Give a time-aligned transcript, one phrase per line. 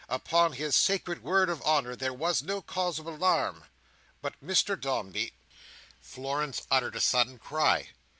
[0.09, 3.65] Upon his sacred word of honour, there was no cause of alarm.
[4.19, 5.33] But Mr Dombey—
[6.01, 7.89] Florence uttered a sudden cry.